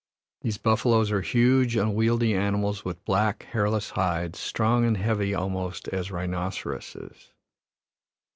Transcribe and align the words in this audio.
These 0.41 0.57
buffaloes 0.57 1.11
are 1.11 1.21
huge, 1.21 1.75
unwieldy 1.75 2.33
animals 2.33 2.83
with 2.83 3.05
black, 3.05 3.43
hairless 3.51 3.91
hides, 3.91 4.39
strong 4.39 4.83
and 4.83 4.97
heavy 4.97 5.35
almost 5.35 5.87
as 5.89 6.09
rhinoceroses. 6.09 7.29